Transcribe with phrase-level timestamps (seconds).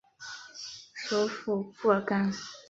[0.95, 2.33] 首府布尔干。